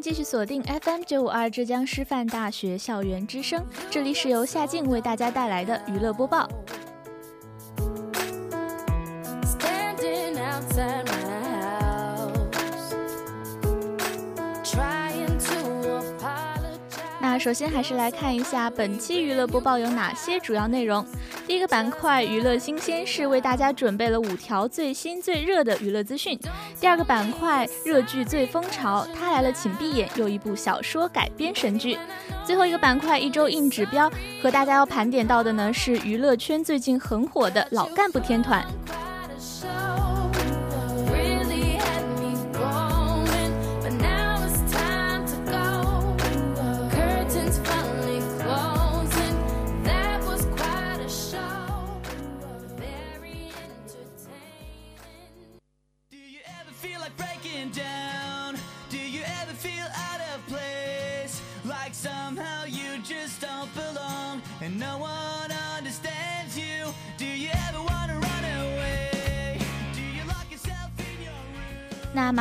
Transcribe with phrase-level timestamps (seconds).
[0.00, 6.48] 继续锁定 FM 九五二浙江师范大学校园之声，这里是由夏静为大家带来的娱乐播报。
[17.38, 21.04] 首先还是来看一下本期娱乐播报有哪些主要内容。
[21.46, 26.38] 第一个板块娱乐新鲜事，为大家准备了五条最新最热的娱乐资讯。
[26.80, 31.98] 第二个板块热剧最风潮，他来了请闭眼，又一部小说改编神剧。
[32.44, 34.10] 最后一个板块一周硬指标，
[34.42, 38.64] 和大家要盘点到的呢是娱乐圈最近很火的老干部天团。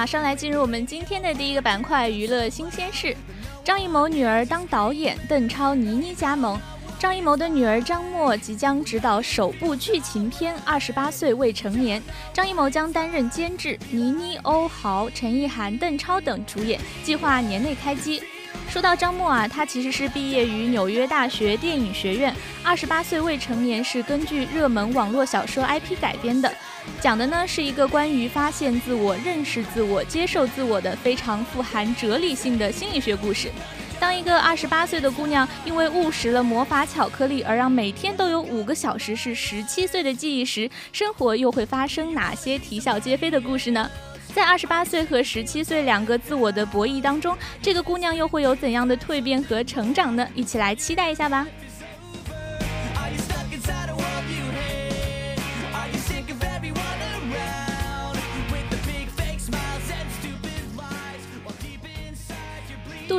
[0.05, 3.17] 马上来进入我们今天的第一个板块——娱乐新鲜事。
[3.63, 6.61] 张艺谋女儿当导演，邓超、倪妮加盟。
[6.99, 11.99] 张艺谋的女儿张默即将执导首部剧情片《二十八岁未成年》，
[12.31, 18.21] 张艺谋将担任监制，倪妮、欧豪、陈意涵、邓超等主演，计划年内开机。
[18.69, 22.31] 说到张默啊，他其实是毕业于纽约大学电影学院，
[22.63, 26.53] 《二十八岁未成年》是根据热门网络小说 IP 改编的。
[27.05, 33.51] 讲的呢是一个关于发现自我、认识自我、接受自我的非常富含哲理性的心理学故事。
[33.99, 43.87] 当一个二十八岁的姑娘因为误食了魔法巧克力而让每天都有五个小时是十七岁的记忆时，生活又会发生哪些啼笑皆非的故事呢？
[44.33, 50.27] 在二十八岁和十七岁两个自我的博弈当中，这个姑娘又会有怎样的蜕变和成长呢？
[50.33, 51.45] 一起来期待一下吧。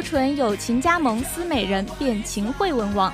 [0.06, 3.12] 杜淳友情加盟《思美人》，变秦惠文王。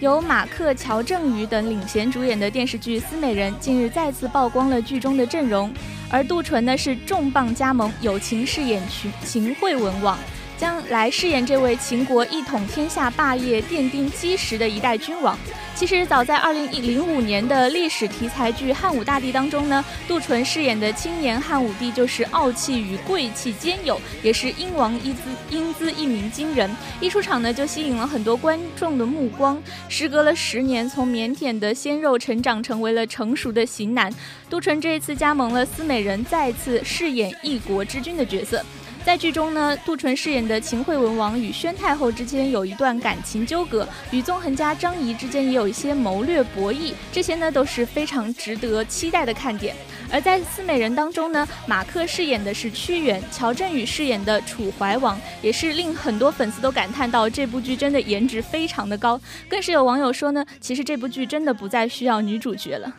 [0.00, 5.70] 由马克·乔振宇等领衔主演的电视剧《思美人》近日再次曝光了剧中的阵容，
[6.10, 10.18] 而杜淳呢是重磅加盟，友情饰演秦秦惠文王。
[10.62, 15.36] 将来饰演这位秦国一统天下霸业奠定基石的一代君王。
[15.74, 26.70] 其实早在二零零五年的历史题材剧《汉武大帝》当中呢，杜淳饰演的青年汉武帝就是傲气与贵气兼有，也是英王一姿英姿一鸣惊人。
[27.00, 29.60] 一出场呢就吸引了很多观众的目光。
[29.88, 34.14] 时隔了十年，从腼腆的鲜肉成长成为了成熟的型男，
[34.48, 38.64] 杜淳这一次加盟了《思美人》，再次饰演一国之君的角色。
[39.04, 49.74] 在剧中呢，杜淳饰演的秦惠文王与宣太后之间有一段感情纠葛，与纵横家张仪之间也有一些谋略博弈，这些呢都是非常值得期待的看点。
[50.10, 59.20] 而在《四美人》当中呢，马克饰演的是屈原，乔振宇饰演的楚怀王，也是令很多粉丝都感叹到这部剧真的颜值非常的高。
[59.48, 62.94] 更是有网友说呢，其实这部剧真的不再需要女主角了。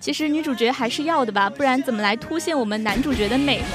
[0.00, 3.66] 其实女主角还是要的吧，不然怎么来凸显我们男主角的美呢？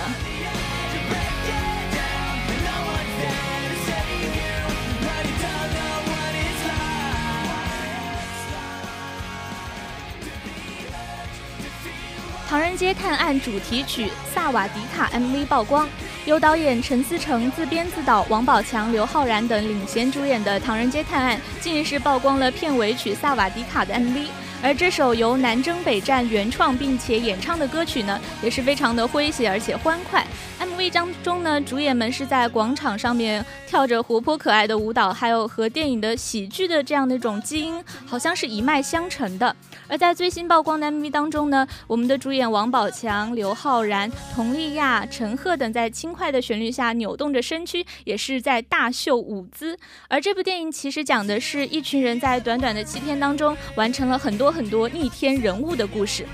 [12.56, 15.90] 《唐人街探案》主题曲《萨瓦迪卡》MV 曝光，
[16.26, 24.28] 由导演陈思诚自编自导，王宝强、刘昊然等领衔主演的《唐人街探案》近日是曝光了片尾曲《萨瓦迪卡》的 MV。
[24.64, 30.26] 而这首由南征北战原创并且演唱的歌曲呢，也是非常的诙谐而且欢快。
[30.64, 39.54] MV 当中呢，主演们是在广场上面跳着活泼可爱的舞蹈，还有和电影的喜剧的这样的一种基因，好像是一脉相承的。
[39.90, 49.78] 而在最新曝光的 MV 当中呢，我们的主演王宝强、刘昊然、佟丽娅、陈赫等在轻快的旋律下扭动着身躯，也是在大秀舞姿。
[50.08, 56.26] 而这部电影其实讲的是一群人在短短的七天当中，完成了很多很多逆天人物的故事。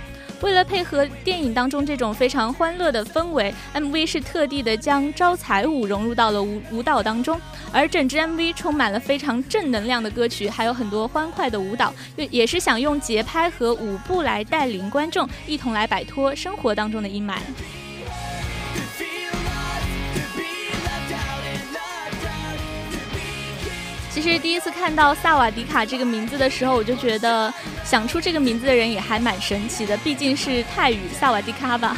[0.41, 7.39] 为了配合电影当中这种非常欢乐的氛围，MV 是特地的将招财舞融入到了舞舞蹈当中，
[7.73, 17.35] 而整支 MV 充满了非常正能量的歌曲，还有很多欢快的舞蹈，也也是想用节拍和舞步来带领观众一同来摆脱生活当中的阴霾。
[24.21, 27.51] 其实第一次看到萨瓦迪卡这个名字的时候，我就觉得
[27.85, 31.95] 想出这个名字的人也还蛮神奇的，毕竟是泰语萨瓦迪卡吧。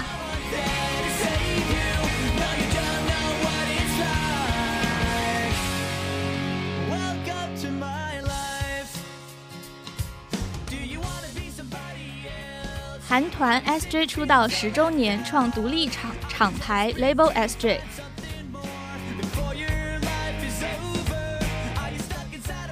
[13.09, 17.79] 韩团 SJ 出道十周年，创独立厂厂牌 Label SJ。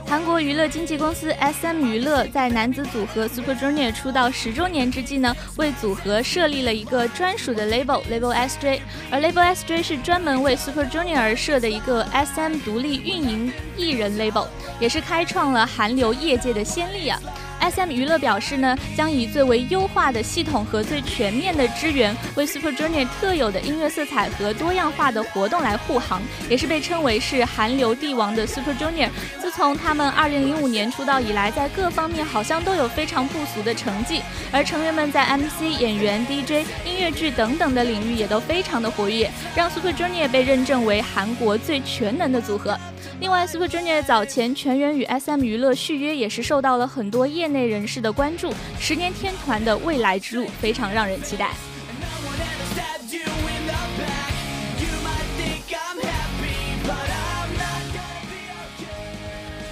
[0.09, 8.79] 韩国娱乐经纪公司 SM 娱乐在男子组合 Super Junior 出道十周年之际呢，为组合设立了一个专属的 label Label SJ，
[9.11, 14.47] 而 Label SJ 是专门为 Super Junior 而设的一个 SM 独立运营艺人 label，
[14.79, 17.19] 也是开创了韩流业界的先例啊。
[17.59, 17.91] S.M.
[17.91, 29.09] 娱乐表示呢，将以最为优化的系统和最全面的支援，为 Super Junior 特有的音乐色彩和多样化的活动来护航，也是被称为是韩流帝王的 Super Junior。
[29.39, 34.21] 自从他们2005年出道以来，在各方面好像都有非常不俗的成绩，
[34.51, 42.77] 而成员们在 MC、演员、DJ、音乐剧等等的领域也都非常的活跃，让 Super Junior 被认证为韩国最全能的组合。
[43.19, 48.53] 另外，Super Junior 早前全员与 SM 娱乐续约，也是受到了很多业内人士的关注。
[48.79, 51.51] 十年天团的未来之路非常让人期待。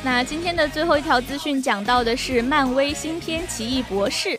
[0.03, 4.29] 那今天的最后一条资讯讲到的是漫威新片《奇异博士》。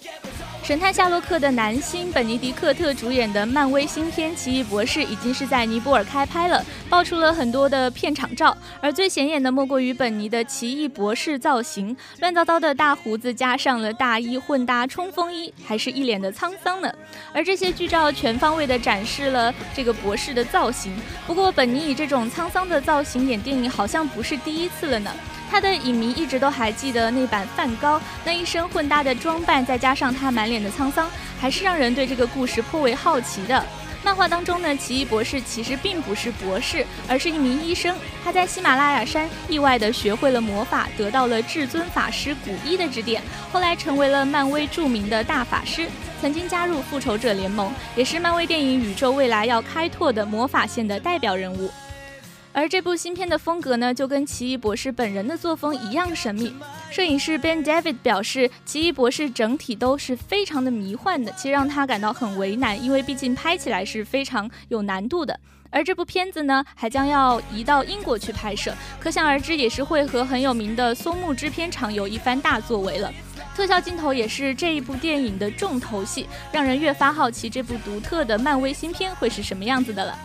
[0.68, 16.92] 神探夏洛克的男星本尼迪克特主演的漫威新片《奇异博士》已经是在尼泊尔开拍了，爆出了很多的片场照，而最显眼的莫过于本尼的奇异博士造型，乱糟糟的大胡子加上了大衣混搭冲锋衣，还是一脸的沧桑呢。
[17.32, 20.94] 而这些剧照全方位的展示了这个博士的造型。
[21.26, 25.10] 不过，本尼以这种沧桑的造型演电影，好像不是第一次了呢。
[25.50, 31.10] 他的影迷一直都还记得那版梵高那一身混搭的装扮，再加上他满脸的沧桑，
[31.40, 33.64] 还是让人对这个故事颇为好奇的。
[34.04, 37.96] 漫画当中呢，奇异博士其实并不是博士，而是一名医生。
[38.24, 43.20] 他在喜马拉雅山意外的学会了魔法，得到了至尊法师古一的指点，
[43.52, 45.88] 后来成为了漫威著名的大法师，
[46.20, 51.68] 曾经加入复仇者联盟，也是漫威电影宇宙未来要开拓的魔法线的代表人物。
[52.52, 56.52] 而这部新片的风格呢，就跟奇异博士本人的作风一样神秘。
[56.90, 65.38] 摄影师 Ben David 表示，奇异博士整体都是非常的迷幻的，其实让他感到很为难，因为毕竟拍起来是非常有难度的。
[65.70, 73.12] 而这部片子呢，还将要移到英国去拍摄，可想而知，也是会和很有名的松木制片厂有一番大作为了。
[73.54, 80.18] 特效镜头也是这一部电影的重头戏，让人越发好奇这部独特的漫威新片会是什么样子的了。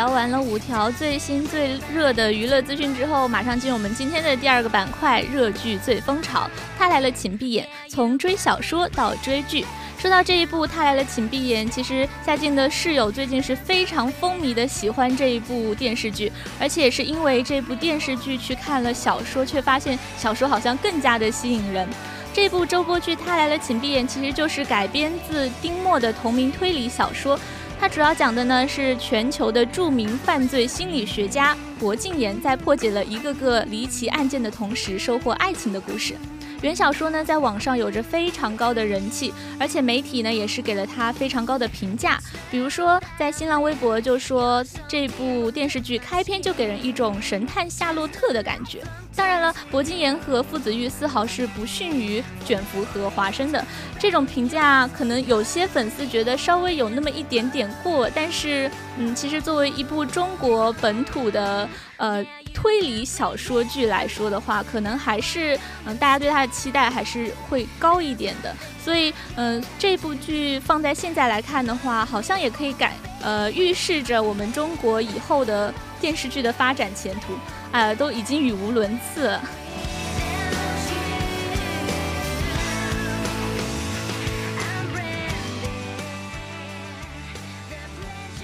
[0.00, 6.48] 聊完了五条最新最热的娱乐资讯之后，马上进入我们今天的第二个板块——热剧最风潮。
[6.78, 7.68] 他来了，请闭眼。
[7.86, 9.66] 从追小说到追剧，
[9.98, 11.70] 说到这一部，他来了，请闭眼。
[11.70, 21.86] 其实夏静的室友最近是非常风靡的喜欢这一部电视剧，而且也是因为这部电视剧去看了小说，却发现小说好像更加的吸引人。
[22.32, 27.38] 这部周播剧《他来了，请闭眼》其实就是改编自丁墨的同名推理小说。
[27.80, 36.14] 它主要讲的呢是全球的著名犯罪心理学家薄敬言在破解了一个个离奇案件的同时收获爱情的故事。
[36.62, 42.18] 原小说呢在网上有着非常高的人气，而且媒体呢也是给了它非常高的评价。
[42.50, 48.82] 比如说在新浪微博就说这部电视剧开篇就给人一种神探夏洛特的感觉。
[49.16, 53.62] 当然了，薄敬言和傅子玉丝毫是不逊于卷福和华生的。
[53.98, 68.54] 这种评价可能有些粉丝觉得稍微有那么一点点过，但是，嗯，其实作为一部中国本土的呃推理小说剧来说的话，可能还是嗯大家对它的期待还是会高一点的。
[68.82, 77.34] 所以，嗯，这部剧放在现在来看的话，好像也可以改呃预示着我们中国以后的电视剧的发展前途。
[77.72, 79.38] 啊，都已经语无伦次。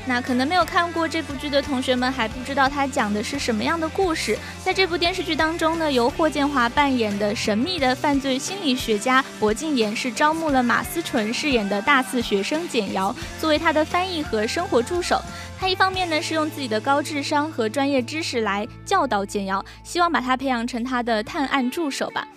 [0.08, 4.38] 那可能没有看过这部剧的同学们还不知道它讲的是什么样的故事。
[4.64, 15.20] 在这部电视剧当中呢，由霍建华扮演的神秘的犯罪心理学家薄敬言是招募了马思纯饰演的大四学生简瑶作为他的翻译和生活助手。
[15.58, 22.28] 他一方面呢是用自己的高智商和专业知识来教导简瑶，希望把他培养成他的探案助手吧。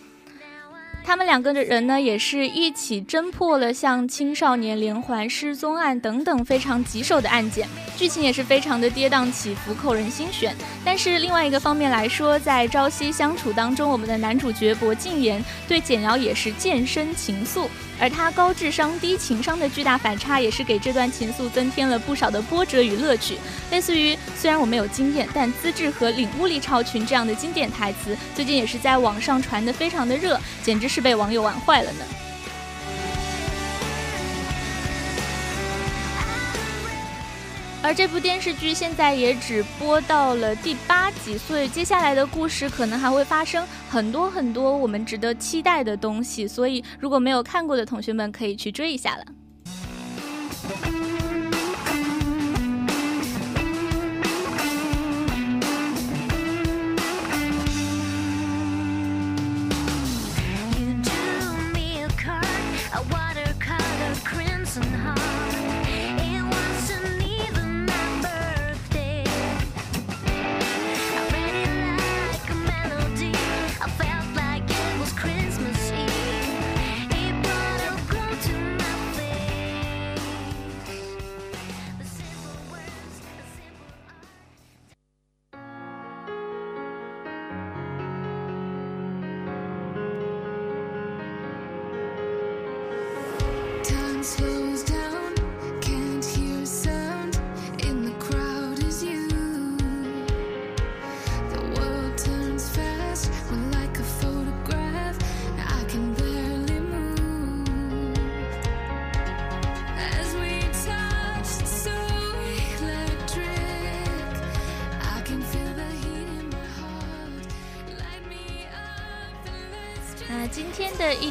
[1.09, 10.55] 他们两个的人呢，也是一起侦破了像青少年连环失踪案等等非常棘手的案件，剧情也是非常的跌宕起伏，扣人心弦。
[10.85, 17.65] 但是另外一个方面来说，在朝夕相处当中，我们的男主角薄敬言对简瑶也是渐生情愫。
[17.99, 23.37] 而他高智商低情商的巨大反差，也是给这段情愫增添了不少的波折与乐趣。
[23.71, 32.05] 类似于“虽然我没有经验，但资质和领悟力超群”这样的经典台词，最近也是在网上传的非常的热，简直是被网友玩坏了呢。
[37.81, 46.45] 而这部电视剧现在也只播到了第八集，所以接下来的故事可能还会发生很多很多我们值得期待的东西。
[46.45, 49.23] 所以如果没有看过的同学们，可以去追一下了。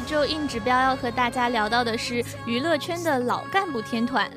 [0.09, 4.27] 周硬指标要和大家聊到的是娱乐圈的老干部天团。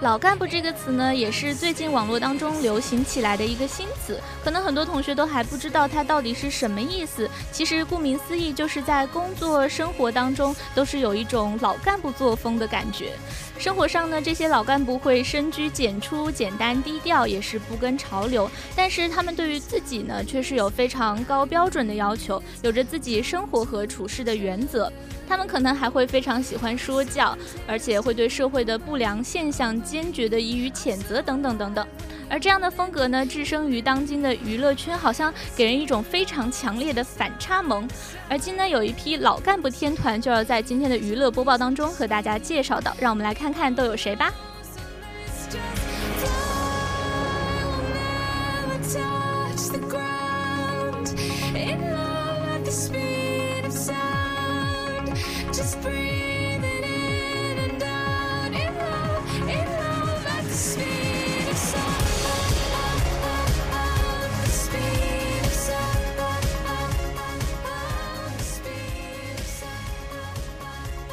[0.00, 7.28] 老干部这个词呢，也是最近网络当中流行起来的一个新词，可能很多同学都还不知道它到底是什么意思。
[7.52, 13.12] 其实顾名思义，就是在工作生活当中都是有一种老干部作风的感觉。
[13.58, 18.48] 生活上呢，这些老干部会深居简出、简单低调，也是不跟潮流。
[18.76, 24.90] 但是他们对于自己呢，却是有非常高标准的要求，有着自己生活和处事的原则。
[25.28, 27.36] 他们可能还会非常喜欢说教，
[27.66, 31.86] 而且会对社会的不良现象坚决的予以谴责等等等等。
[32.30, 37.88] 而这样的风格呢，置身于当今的娱乐圈，好像给人一种非常强烈的反差萌。
[38.28, 44.32] 而今呢，有一批老干部天团就要在今天的娱乐播报当中和大家介绍到，让我们来看看都有谁吧。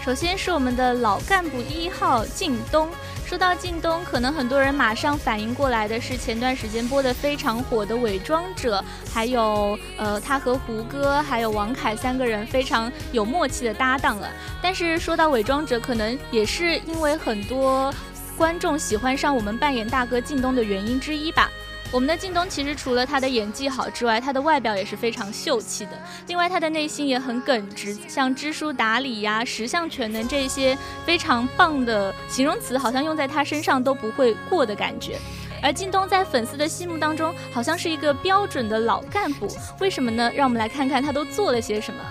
[0.06, 2.88] 首先是我们的老干部一号靳东，
[3.26, 8.78] 说到靳东，可能很多人马上反应过来的是前段时间播的非常火的《伪装者》，
[9.12, 14.30] 还有呃，他和胡歌还有王凯三个人非常有默契的搭档了。
[14.62, 17.92] 但是说到《伪装者》，可能也是因为很多
[18.38, 21.50] 观众喜欢上我们扮演大哥靳东的原因之一吧。
[21.96, 25.92] 我们的靳东其实除了他的演技好之外，他的外表也是非常秀气的。
[26.28, 35.18] 另外，他的内心也很耿直，像知书达理呀、十项全能这些非常棒的形容词，好像用在他身上都不会过的感觉。
[35.64, 39.48] 而靳东在粉丝的心目当中，好像是一个标准的老干部。
[39.80, 40.30] 为什么呢？
[40.36, 42.04] 让我们来看看他都做了些什么。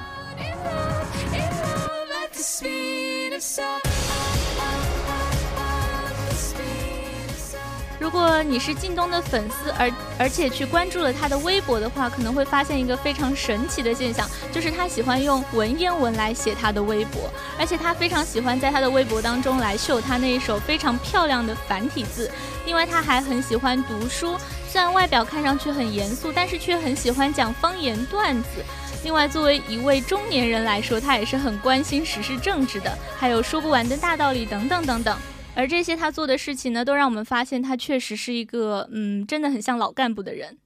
[8.01, 22.31] 如果你是靳东的粉丝，而而且去关注了他的微博的话，可能会发现一个非常神奇的现象，就是他喜欢用文言文来写他的微博，而且他非常喜欢在他的微博当中来秀他那一手非常漂亮的繁体字。
[22.67, 24.37] 另外，他还很喜欢读书，
[24.69, 28.65] 虽然外表看上去很严肃，但是却很喜欢讲方言段子。
[29.05, 35.17] 另外，作为一位中年人来说，他也是很关心时事政治的，还有说不完的大道理等等等等。
[35.57, 40.59] 而这些他做的事情呢，都让我们发现他确实是一个，嗯，真的很像老干部的人。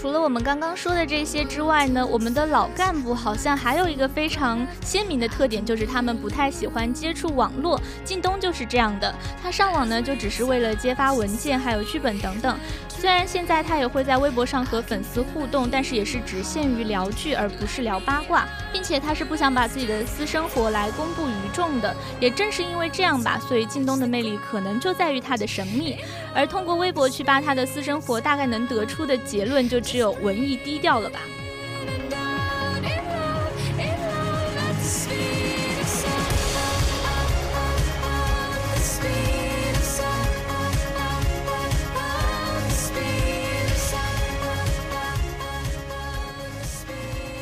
[0.00, 7.78] 除了我们刚刚说的这些之外呢，我们的老干部好像还有一个非常鲜明的特点，就是他们不太喜欢接触网络。
[8.02, 12.58] 靳东就是这样的，他上网呢就只是为了揭发文件、还有剧本等等。
[12.88, 21.94] 虽然现在他也会在微博上和粉丝互动，但是也是只限于聊剧，而不是聊八卦，并且他是不想把自己的私生活来公布于众的。
[22.18, 25.98] 也正是因为这样吧，所以靳东的魅力可能就在于他的神秘。
[26.34, 29.78] 而通过微博去扒他的私生活，大概能得出的结论就。
[29.90, 31.18] 只有文艺低调了吧。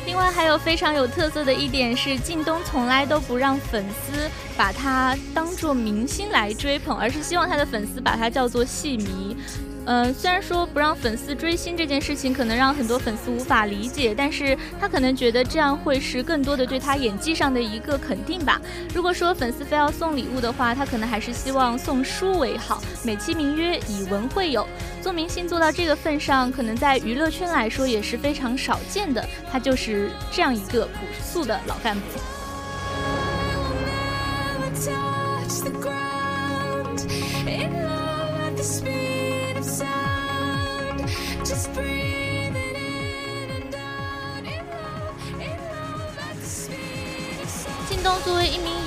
[0.07, 9.37] 另外还有非常有特色的一点是，靳东从来都不让粉丝把他当做明星来追捧，而是希望他的粉丝把他叫做戏迷。
[9.89, 18.61] 嗯，虽然说不让粉丝追星这件事情可能让很多粉丝无法理解，但是他可能觉得这样会是更多的对他演技上的一个肯定吧。
[18.93, 24.63] 如果说粉丝非要送礼物的话，他可能还是希望送书为好，美其名曰以文会友。
[25.01, 29.25] 做明星做到这个份上，可能在娱乐圈来说也是非常少见的。
[29.51, 32.01] 他就是这样一个朴素的老干部。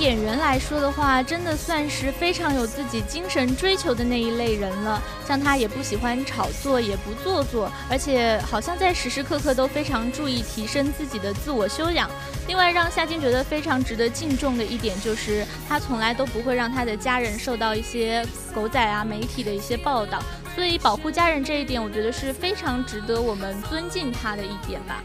[0.03, 5.01] 演员来说的话，真的算是非常有自己精神追求的那一类人了。
[5.25, 12.11] 像他也不喜欢炒作，也不做作，而且好像在时时刻刻都非常注意提升自己的自我修养。
[12.49, 20.21] 另外，让夏金觉得非常值得敬重的一点就是，他从来都不会让他的家人受到一些狗仔啊媒体的一些报道。
[20.53, 25.01] 所以，保护家人这一点，我觉得是非常值得我们尊敬他的一点吧。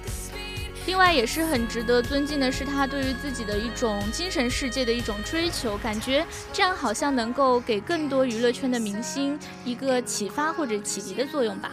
[0.88, 11.72] 另外也是很值得尊敬的是，他对于自己的一种精神世界的一种追求，感觉这样好像能够给更多娱乐圈的明星一个启发或者启迪的作用吧。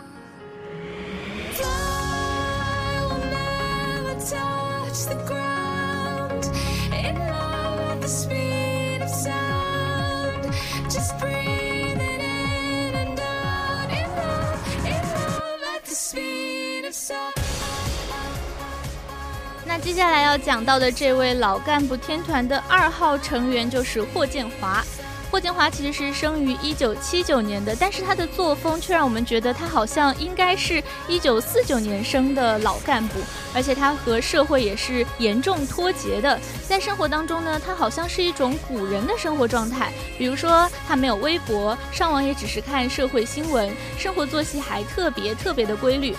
[19.78, 24.82] 那接下来要讲到的这位老干部天团的二号成员就是霍建华。
[25.30, 33.20] 霍建华其实是生于一九七九年的，但是他的作风却让我们觉得他好像应该是一九四九年生的老干部，
[33.54, 36.40] 而且他和社会也是严重脱节的。
[36.66, 46.16] 在生活当中呢，他好像是一种古人的生活状态，比如说他没有微博，上网也只是看社会新闻，生活作息还特别特别的规律。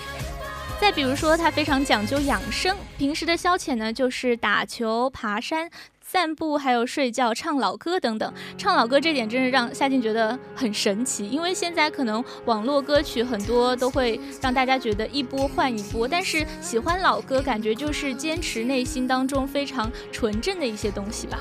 [0.81, 5.69] 再比如说，他非常讲究养生，平时的消遣呢就是打球、爬山、
[6.01, 8.33] 散步，还有睡觉、唱老歌等等。
[8.57, 21.39] 唱老歌这点真是让夏静觉得很神奇，因为现在可能网络歌曲很多都会让大家觉得一波换一波，但是喜欢老歌，感觉就是坚持内心当中非常纯正的一些东西吧。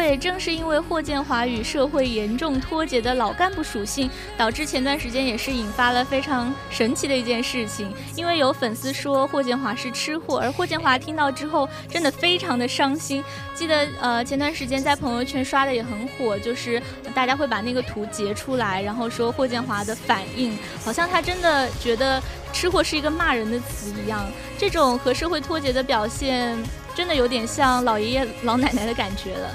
[0.00, 7.92] 也正是因为霍建华与社会严重脱节的老干部属性，导致前段时间也是引发了非常神奇的一件事情。
[8.14, 13.22] 因为有粉丝说霍建华是吃货，而霍建华听到之后真的非常的伤心。
[13.54, 16.82] 记得呃前段时间在朋友圈刷的也很火，就是
[17.14, 24.24] 大家会把那个图截出来，然后说霍建华的反应，好像他真的觉得吃货是一个骂人的词一样。
[24.58, 26.56] 这种和社会脱节的表现，
[26.94, 29.50] 真的有点像老爷爷老奶奶的感觉了。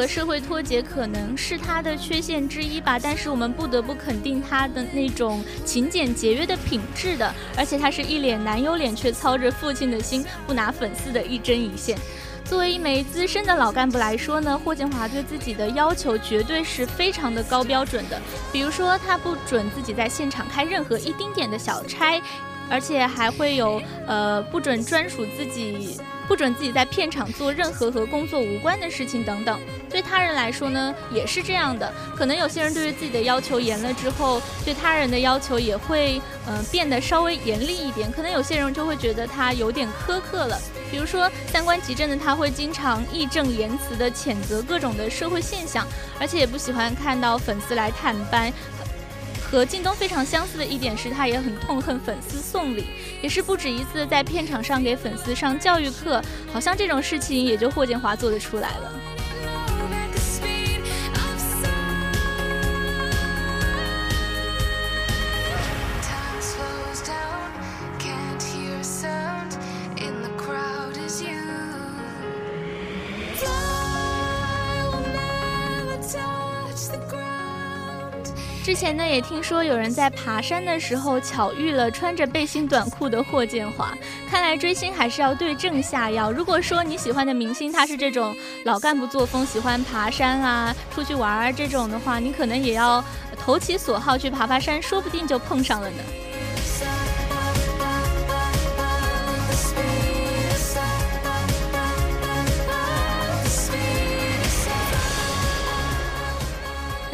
[0.00, 11.98] 和社会脱节可能是他的缺陷之一吧，但是我们不得不肯定他的那种勤俭节约的品质的，而且他是一脸男友脸，却操着父亲的心，不拿粉丝的一针一线。
[12.46, 18.18] 作为一枚资深的老干部来说呢，霍建华对自己的要求绝对是非常的高标准的，
[18.50, 22.18] 比如说他不准自己在现场开任何一丁点的小差，
[22.70, 26.00] 而且还会有呃不准专属自己。
[26.28, 29.58] 不准自己在片场做任何和工作无关的事情等等。
[29.90, 31.92] 对他人来说呢，也是这样的。
[32.14, 38.12] 可能有些人对于自己的要求严了之后，对他人的要求也会嗯变得稍微严厉一点。
[38.12, 40.56] 可能有些人就会觉得他有点苛刻了。
[40.88, 45.84] 比如说三观极正的他，会经常义正言辞地谴责各种的社会现象，
[46.20, 48.52] 而且也不喜欢看到粉丝来探班。
[49.50, 52.84] 和靳东非常相似的一点是，他也很痛恨粉丝送礼，
[53.20, 56.22] 也是不止一次在片场上给粉丝上教育课。
[56.52, 58.92] 好像这种事情也就霍建华做得出来了。
[78.70, 83.92] 之前呢，也听说有人在爬山的时候巧遇了穿着背心短裤的霍建华。
[84.30, 86.30] 看来追星还是要对症下药。
[86.30, 88.32] 如果说你喜欢的明星他是这种
[88.64, 93.04] 老干部作风，喜欢爬山啊、出去玩啊这种的话，你可能也要
[93.36, 95.96] 投其所好去爬爬山，说不定就碰上了呢。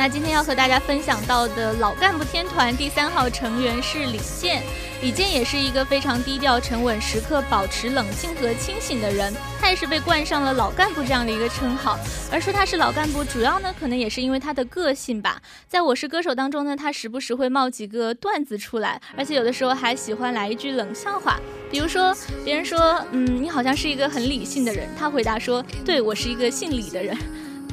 [0.08, 4.62] 今天要和大家分享到的老干部天团第三号成员是李健。
[5.02, 9.34] 李健也是一个非常低调、沉稳、时刻保持冷静和清醒的人。
[9.60, 11.98] 他也是被冠上了“老干部”这样的一个称号。
[12.30, 15.42] 而说他是老干部，主要呢可能也是因为他的个性吧。
[15.66, 21.38] 在我是歌手当中呢，他时不时会冒几个段子出来，而且有的时候还喜欢来一句冷笑话。
[21.70, 27.16] 比如说，别人说：“嗯，你好像是一个很理性的人。”他回答说：“对我是一个姓李的人。”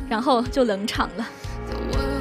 [0.09, 1.29] 然后就冷场了。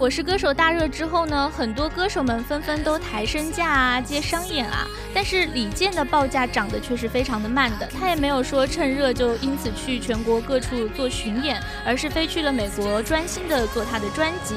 [0.00, 4.86] 我是歌手大热之后呢，很多歌手们纷纷都抬身价啊，接商演啊。
[5.12, 14.54] 但是李健的报价涨得却是非常的慢的，他也没有说趁热就因此去全国各处做巡演，而是飞去了美国专心的做他的专辑。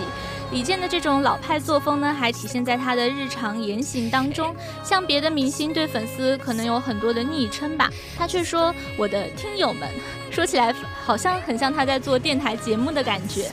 [0.54, 4.56] 李健的这种老派作风呢，还体现在他的日常言行当中。
[4.82, 9.90] 像别的明星对粉丝可能有很多的昵称吧，他却说我的听友们，
[10.32, 13.52] 说起来好像很像他在做电台节目的感觉。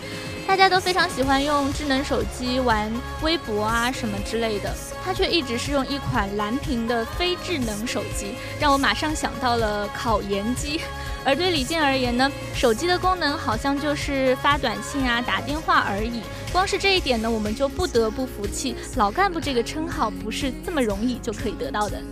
[0.51, 2.91] 大家都非常喜欢用智能手机玩
[3.23, 10.81] 微博啊什么之类的，他却一直是用一款蓝屏的非智能手机，让我马上想到了考研机。
[11.25, 16.21] 而对李健而言呢，手机的功能好像就是发短信啊、打电话而已。
[16.53, 22.03] 光是这一点呢，我们就不得不服气，老干部这个称号不是这么容易就可以得到的。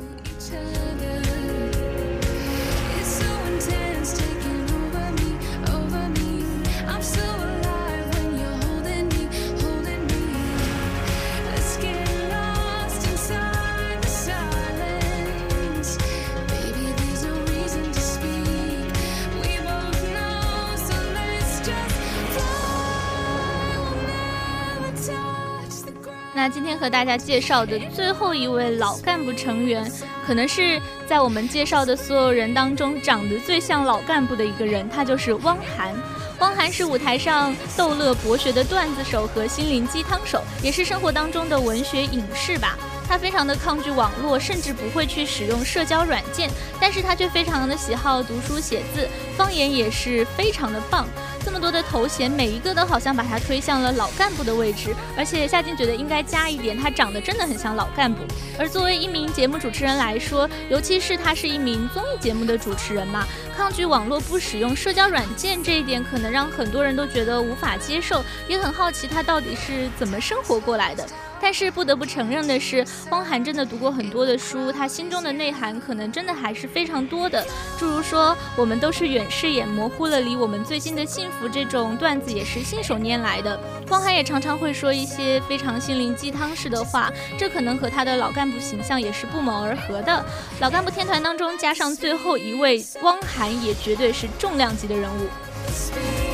[26.39, 29.91] 那今天和大家介绍的最后一位老干部成员，
[30.25, 35.93] 可能是在我们介绍的所有人当中长得最像老干部的一个人，他就是汪涵。
[36.39, 42.79] 汪涵是舞台上逗乐博学的段子手和心灵鸡汤手，也是生活当中的文学影视吧。
[43.09, 46.49] 他非常的抗拒网络，甚至不会去使用社交软件，
[46.81, 51.05] 但是他却非常的喜好读书写字，方言也是非常的棒。
[51.49, 58.21] 这么多的头衔，每一个都好像把他推向了老干部的位置，而且夏静觉得应该加一点，他长得真的很像老干部。
[58.59, 71.09] 而作为一名节目主持人来说，尤其是他是一名综艺节目的主持人嘛，抗拒网络、不使用社交软件这一点，可能让很多人都觉得无法接受，也很好奇他到底是怎么生活过来的。
[71.41, 77.45] 但是不得不承认的是，汪涵真的读过很多的书，他心中的内涵可能真的还是非常多的。
[77.79, 83.59] 诸如说“我们都是远视眼，模糊了离我们最近的幸福”这种段子也是信手拈来的。
[83.89, 90.25] 汪涵也常常会说一些非常心灵鸡汤式的话，这可能和他的老干部形象也是不谋而合的。
[90.61, 96.28] 老干部天团当中加上最后一位汪涵，也绝对是重量级的人物。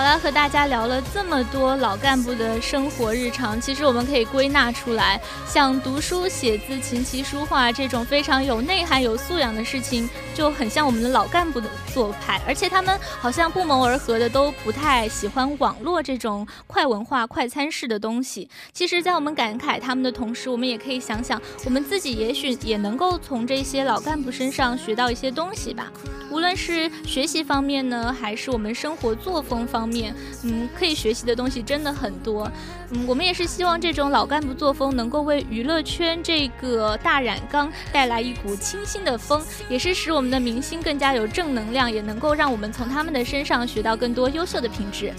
[0.00, 12.40] 好了，和大家聊了这么多老干部的生活日常，其实我们可以归纳出来，像读书写字、琴棋书画这种非常有内涵、有素养的事情，就很像我们的老干部的做派。
[12.46, 18.48] 而且他们好像不谋而合的，都不太喜欢网络这种快文化、快餐式的东西。
[18.72, 25.92] 其实，在我们感慨他们的同时，我们也可以想想，我们自己也许也能够从这些老干部身上学到一些东西吧。
[26.30, 32.50] 无论是学习方面呢，还是我们生活作风方面，面嗯，可以学习的东西真的很多。
[32.90, 45.12] 嗯，我们也是希望这种老干部作风能够为娱乐圈这个大染缸带来一股清新的风，也是使我们的明星更加有正能量，也能够让我们从他们的身上学到更多优秀的品质。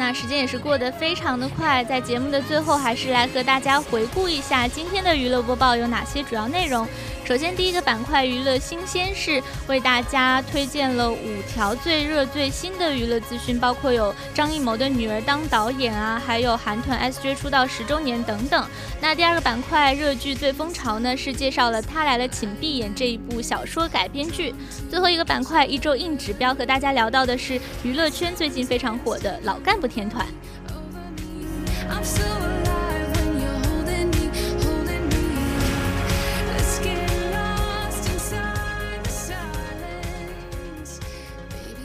[0.00, 6.88] 那时间也是过得非常的快，在节目的最后，还是来和大家回顾一下今天的娱乐播报有哪些主要内容。
[7.30, 18.66] 首先，第一个板块娱乐新鲜事，为大家推荐了五条最热最新的娱乐资讯，包括有张艺谋的女儿当导演啊，还有韩团 S.J 出道十周年等等。
[19.00, 24.52] 那第二个板块热剧最风潮呢，是介绍了《他来了，请闭眼》这一部小说改编剧。
[24.90, 30.26] 最后一个板块一周硬指标，和大家聊到的是娱乐圈最近非常火的老干部天团。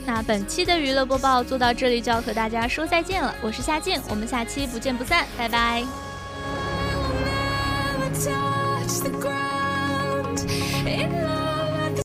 [0.06, 5.58] 那本期的娱乐播报做到这里就要和大家说再见了，我是夏静，我们下期不见不散，拜拜。
[5.58, 5.84] I
[6.94, 10.46] will never touch the ground.